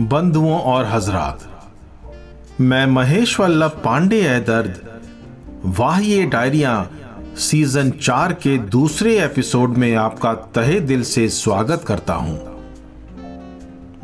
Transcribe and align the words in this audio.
बंधुओं 0.00 0.58
और 0.60 0.84
हजरात, 0.86 1.40
मैं 2.60 2.84
महेश 2.86 3.38
वल्लभ 3.40 3.70
पांडे 3.84 4.20
है 4.22 4.38
दर्द, 4.44 4.80
वाह 5.78 5.98
ये 5.98 6.24
डायरिया 6.26 6.86
सीज़न 7.38 7.90
चार 7.90 8.32
के 8.32 8.56
दूसरे 8.58 9.18
एपिसोड 9.20 9.76
में 9.76 9.94
आपका 9.96 10.32
तहे 10.54 10.78
दिल 10.80 11.02
से 11.02 11.28
स्वागत 11.28 11.84
करता 11.86 12.14
हूँ। 12.14 12.38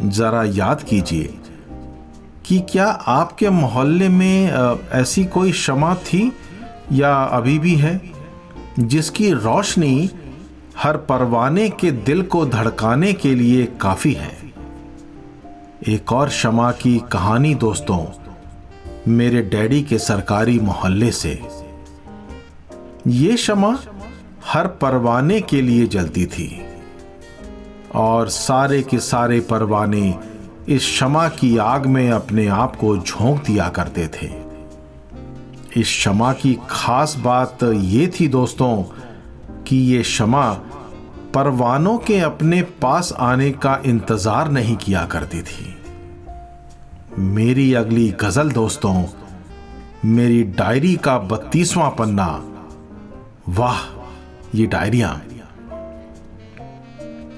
जरा 0.03 0.43
याद 0.47 0.83
कीजिए 0.83 1.35
कि 2.47 2.59
क्या 2.71 2.87
आपके 2.87 3.51
मोहल्ले 3.51 4.09
में 4.09 4.51
ऐसी 4.93 5.25
कोई 5.25 5.53
क्षमा 5.53 5.95
थी 5.95 6.33
या 6.93 7.15
अभी 7.15 7.59
भी 7.59 7.75
है, 7.75 8.01
जिसकी 8.79 9.33
रोशनी 9.33 10.11
हर 10.79 10.97
परवाने 10.97 11.69
के 11.71 11.91
दिल 11.91 12.23
को 12.23 12.45
धड़काने 12.47 13.13
के 13.13 13.35
लिए 13.35 13.67
काफ़ी 13.81 14.13
है? 14.13 14.38
एक 15.87 16.13
और 16.13 16.29
क्षमा 16.29 16.73
की 16.73 17.03
कहानी 17.13 17.55
दोस्तों, 17.55 18.07
मेरे 19.09 19.43
डैडी 19.43 19.83
के 19.83 19.99
सरकारी 19.99 20.59
मोहल्ले 20.59 21.11
से। 21.13 21.43
ये 23.07 23.35
क्षमा 23.35 23.79
हर 24.47 24.67
परवाने 24.67 25.41
के 25.41 25.63
लिए 25.63 25.87
जलती 25.87 26.27
थी 26.27 26.67
और 27.95 28.29
सारे 28.29 28.83
के 28.83 28.99
सारे 28.99 29.41
परवाने 29.41 30.19
इस 30.69 30.85
क्षमा 30.85 31.29
की 31.29 31.57
आग 31.57 31.87
में 31.87 32.11
अपने 32.11 32.47
आप 32.47 32.77
को 32.77 32.99
झोंक 32.99 33.45
दिया 33.45 33.69
करते 33.69 34.09
थे। 34.09 34.31
इस 35.81 35.87
क्षमा 35.87 36.33
की 36.33 36.59
खास 36.71 37.17
बात 37.17 37.59
ये 37.63 38.13
थी 38.21 38.29
दोस्तों 38.29 38.83
कि 39.63 39.77
ये 39.77 40.03
क्षमा 40.03 40.61
परवानों 41.35 41.99
के 41.99 42.19
अपने 42.21 42.63
पास 42.63 43.13
आने 43.13 43.51
का 43.51 43.83
इंतज़ार 43.87 44.51
नहीं 44.51 44.77
किया 44.77 45.05
करती 45.07 45.43
थी। 45.43 45.77
मेरी 47.19 47.75
अगली 47.75 48.09
गज़ल 48.11 48.51
दोस्तों, 48.51 49.05
मेरी 50.05 50.43
डायरी 50.43 50.97
का 50.97 51.19
बत्तीसवां 51.19 51.91
पन्ना। 51.91 52.27
वाह, 53.49 53.79
ये 54.55 54.67
डायरिया। 54.67 55.21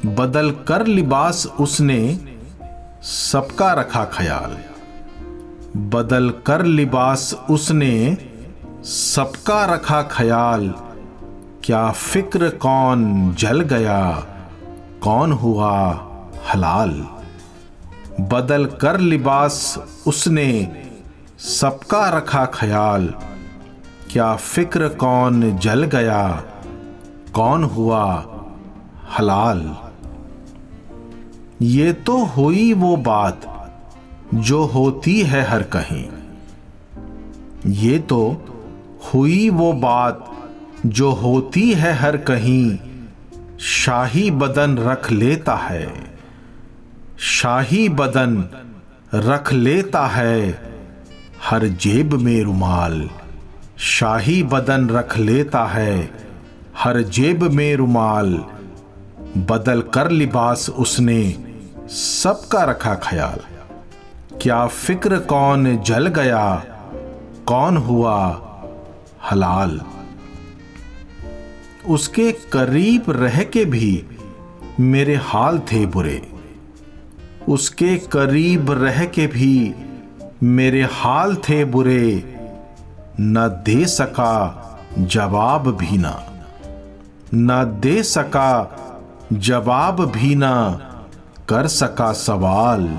बदल 0.06 0.50
कर 0.50 0.86
लिबास 0.86 1.47
उसने, 1.60 2.19
सबका 3.02 3.72
रखा 3.72 4.04
ख्याल। 4.04 4.58
बदल 5.77 6.32
कर 6.47 6.64
लिबास 6.64 7.34
उसने, 7.50 8.19
सबका 8.84 9.64
रखा 9.64 10.02
ख्याल। 10.02 10.75
क्या 11.70 11.90
फ़िक्र 11.90 12.50
कौन 12.50 13.32
जल 13.34 13.60
गया? 13.60 14.26
कौन 15.02 15.32
हुआ 15.32 15.90
हलाल? 16.48 17.06
बदल 18.20 18.66
कर 18.66 19.00
लिबास 19.00 19.78
उसने, 20.06 20.76
सबका 21.38 22.08
रखा 22.08 22.46
ख्याल। 22.46 23.14
क्या 24.10 24.36
फ़िक्र 24.36 24.88
कौन 24.88 25.58
जल 25.58 25.84
गया? 25.84 26.44
कौन 27.34 27.64
हुआ 27.64 28.24
हलाल? 29.18 29.76
ये 31.62 31.92
तो 31.92 32.24
हुई 32.24 32.72
वो 32.72 32.96
बात 32.96 33.70
जो 34.34 34.64
होती 34.64 35.22
है 35.22 35.42
हर 35.42 35.62
कहीं। 35.62 36.08
ये 37.66 37.98
तो 37.98 38.36
हुई 39.04 39.50
वो 39.50 39.72
बात 39.72 40.29
जो 40.86 41.10
होती 41.10 41.72
है 41.72 41.92
हर 41.92 42.16
कहीं, 42.16 42.78
शाही 43.58 44.30
बदन 44.30 44.78
रख 44.78 45.10
लेता 45.12 45.54
है। 45.54 46.16
शाही 47.18 47.88
बदन 47.88 48.48
रख 49.14 49.52
लेता 49.52 50.06
है, 50.06 50.62
हर 51.44 51.66
जेब 51.66 52.14
में 52.14 52.42
रुमाल। 52.42 53.10
शाही 53.78 54.42
बदन 54.42 54.88
रख 54.88 55.18
लेता 55.18 55.64
है, 55.64 56.10
हर 56.76 57.02
जेब 57.02 57.42
में 57.42 57.76
रुमाल। 57.76 58.44
बदल 59.36 59.80
कर 59.80 60.10
लिबास 60.10 60.70
उसने, 60.70 61.36
सबका 61.88 62.64
रखा 62.64 62.94
ख्याल। 62.94 63.40
क्या 64.42 64.66
फ़िक्र 64.66 65.19
कौन 65.19 65.76
जल 65.78 66.06
गया, 66.06 66.64
कौन 67.46 67.76
हुआ 67.76 68.42
हलाल। 69.30 69.80
उसके 71.88 72.32
करीब 72.32 73.04
रह 73.08 73.42
के 73.42 73.64
भी 73.64 74.04
मेरे 74.80 75.14
हाल 75.14 75.58
थे 75.58 75.86
बुरे। 75.86 76.32
उसके 77.48 77.96
करीब 77.96 78.70
रह 78.70 79.04
के 79.04 79.26
भी 79.26 79.74
मेरे 80.42 80.88
हाल 80.92 81.36
थे 81.36 81.64
बुरे। 81.64 82.36
न 83.20 83.62
दे 83.66 83.86
सका 83.86 84.66
जवाब 84.98 85.76
भी 85.76 85.98
ना। 85.98 86.24
न 87.34 87.78
दे 87.82 88.02
सका 88.02 88.76
जवाब 89.32 90.00
भी 90.00 90.34
ना। 90.34 90.80
कर 91.48 91.66
सका 91.66 92.12
सवाल। 92.12 92.98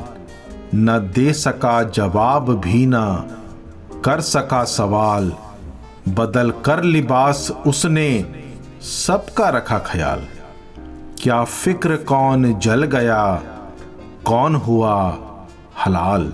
न 0.75 1.12
दे 1.16 1.34
सका 1.34 1.84
जवाब 1.84 2.58
भी 2.58 2.86
ना। 2.86 3.28
कर 4.06 4.22
सका 4.22 4.64
सवाल। 4.64 5.34
बदल 6.09 6.52
कर 6.52 6.84
लिबास 6.84 7.52
उसने 7.68 8.41
सबका 8.81 9.50
रखा 9.50 9.80
ख्याल। 9.80 10.22
क्या 11.24 11.44
फ़िक्र 11.44 11.96
कौन 11.96 12.59
जल 12.59 12.84
गया, 12.84 13.44
कौन 14.25 14.56
हुआ 14.56 15.18
हलाल। 15.86 16.34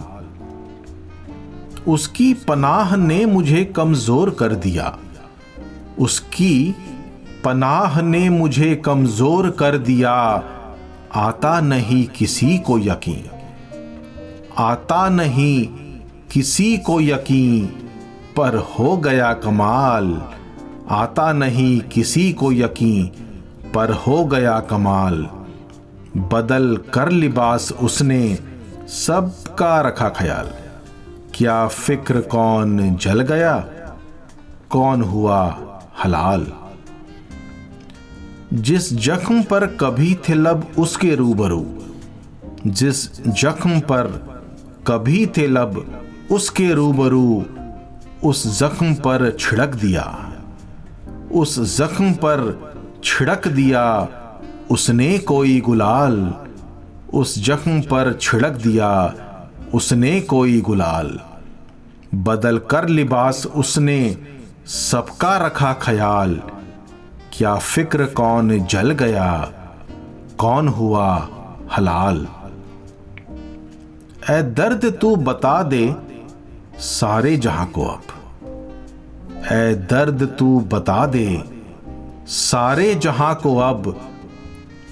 उसकी 1.88 2.34
पनाह 2.34 2.96
ने 2.96 3.25
मुझे 3.25 3.66
कमज़ोर 3.66 4.30
कर 4.30 4.56
दिया। 4.56 4.97
उसकी 6.00 6.75
पनाह 7.44 8.02
ने 8.02 8.30
मुझे 8.30 8.75
कमज़ोर 8.75 9.50
कर 9.50 9.78
दिया। 9.78 10.13
आता 11.16 11.62
नहीं 11.62 12.07
किसी 12.07 12.57
को 12.57 12.80
यकीन। 12.80 13.30
आता 14.57 15.09
नहीं 15.09 15.68
किसी 16.31 16.78
को 16.78 17.02
यकीन। 17.02 17.66
पर 18.38 18.56
हो 18.56 18.97
गया 18.97 19.34
कमाल। 19.34 20.37
आता 20.90 21.34
नहीं 21.34 21.80
किसी 21.80 22.34
को 22.34 22.52
यकीन, 22.52 23.06
पर 23.75 23.92
हो 23.92 24.25
गया 24.25 24.59
कमाल। 24.59 25.30
बदल 26.18 26.80
कर 26.94 27.09
लिबास 27.09 27.72
उसने 27.72 28.40
सबका 28.88 29.81
रखा 29.81 30.09
ख्याल। 30.09 30.50
क्या 31.34 31.68
फ़िक्र 31.68 32.22
कौन 32.22 32.96
जल 32.96 33.22
गया? 33.22 33.59
कौन 34.70 35.02
हुआ 35.02 35.58
हलाल? 36.03 36.48
जिस 38.54 38.94
जख्म 38.94 39.44
पर 39.44 39.68
कभी 39.68 40.18
थे 40.30 40.34
लब, 40.34 40.68
उसके 40.80 41.16
रूबरू। 41.16 41.66
जिस 42.68 43.25
जख्म 43.28 43.80
पर 43.80 44.06
कभी 44.88 45.25
थे 45.25 45.48
लब, 45.48 46.02
उसके 46.31 46.74
रूबरू। 46.74 47.46
उस 48.24 48.59
जख्म 48.59 48.94
पर 48.94 49.38
छिड़क 49.40 49.69
दिया। 49.69 50.34
उस 51.32 51.78
जख्म 51.78 52.14
पर 52.14 52.40
छिड़क 53.04 53.48
दिया, 53.48 54.08
उसने 54.72 55.18
कोई 55.18 55.60
गुलाल। 55.62 56.36
उस 57.14 57.46
जख्म 57.46 57.82
पर 57.82 58.18
छिड़क 58.22 58.54
दिया, 58.54 59.14
उसने 59.74 60.22
कोई 60.22 60.62
गुलाल। 60.62 61.20
बदल 62.16 62.58
कर 62.58 62.88
लिबास 62.90 63.46
उसने, 63.46 64.18
सबका 64.66 65.38
रखा 65.38 65.74
ख्याल। 65.74 66.42
क्या 67.34 67.56
फ़िक्र 67.56 68.06
कौन 68.06 68.66
जल 68.66 68.92
गया, 68.92 69.52
कौन 70.38 70.68
हुआ 70.68 71.30
हलाल। 71.78 72.28
ए 74.30 74.42
दर्द 74.44 74.98
तू 75.01 75.16
बता 75.16 75.63
दे 75.63 75.96
सारे 76.80 77.38
जहाँ 77.38 77.68
को 77.68 77.86
अब। 77.86 78.01
ए 79.52 79.74
दर्द 79.76 80.36
तू 80.40 80.60
बता 80.60 81.06
दे। 81.06 81.44
सारे 82.28 82.96
जहाँ 82.96 83.36
को 83.36 83.58
अब, 83.58 84.00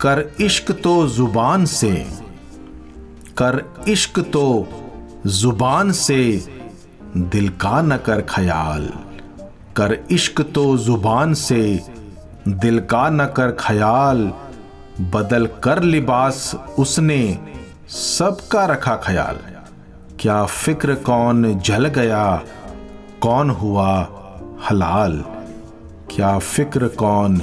कर 0.02 0.24
इश्क 0.42 0.72
तो 0.72 1.08
ज़ुबान 1.08 1.66
से। 1.66 1.92
कर 3.38 3.62
इश्क 3.88 4.20
तो 4.20 4.68
ज़ुबान 5.28 5.92
से, 5.92 6.46
दिल 7.18 7.50
का 7.50 7.82
न 7.82 7.98
कर 7.98 8.22
ख्याल। 8.22 8.90
कर 9.78 9.98
इश्क 10.12 10.42
तो 10.42 10.78
ज़ुबान 10.78 11.34
से, 11.34 11.82
दिल 12.48 12.80
का 12.80 13.10
न 13.10 13.26
कर 13.26 13.52
ख्याल। 13.60 14.32
बदल 15.02 15.46
कर 15.64 15.82
लिबास 15.84 16.56
उसने 16.80 17.40
सबका 17.90 18.66
रखा 18.66 18.96
ख्याल। 18.96 19.40
क्या 20.20 20.44
फ़िक्र 20.46 20.96
कौन 20.96 21.60
जल 21.60 21.88
गया, 21.88 22.44
कौन 23.22 23.50
हुआ 23.50 24.08
हलाल, 24.62 25.26
क्या 26.16 26.40
फ़िक्र 26.40 26.88
कौन 26.88 27.42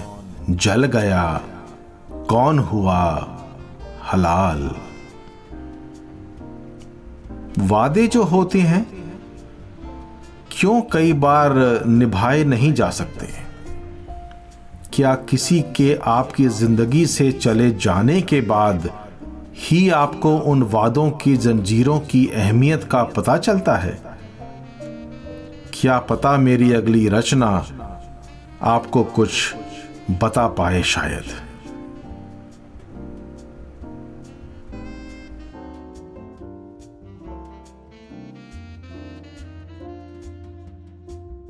जल 0.51 0.85
गया? 0.85 1.41
कौन 2.11 2.59
हुआ 2.59 3.29
हलाल? 4.13 4.71
वादे 7.59 8.07
जो 8.07 8.23
होते 8.23 8.61
हैं, 8.61 9.15
क्यों 10.51 10.83
कई 10.93 11.13
बार 11.13 11.85
निभाए 11.87 12.45
नहीं 12.45 12.75
जा 12.75 12.91
सकते? 12.91 13.29
क्या 14.93 15.15
किसी 15.15 15.61
के 15.61 15.99
आपकी 16.03 16.49
ज़िंदगी 16.49 17.07
से 17.07 17.33
चले 17.33 17.71
जाने 17.71 18.23
के 18.23 18.41
बाद 18.41 18.91
ही 19.57 19.89
आपको 19.91 20.39
उन 20.39 20.63
वादों 20.63 21.11
की 21.11 21.37
जंजीरों 21.37 22.01
की 22.01 22.27
अहमियत 22.27 22.85
का 22.85 23.05
पता 23.05 23.37
चलता 23.37 23.77
है? 23.77 24.12
क्या 25.83 25.99
पता 25.99 26.37
मेरी 26.37 26.73
अगली 26.73 27.09
रचना 27.09 27.67
आपको 28.63 29.05
कुछ 29.05 29.55
बता 30.11 30.47
पाए 30.49 30.83
शायद। 30.83 31.42